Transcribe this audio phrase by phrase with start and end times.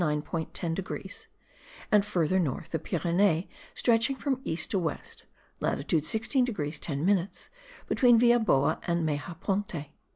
[0.55, 1.27] 10 degrees),
[1.91, 5.25] and, further north, the Pyrenees stretching from east to west
[5.59, 7.51] (latitude 16 degrees 10 minutes)
[7.87, 9.89] between Villaboa and Mejaponte).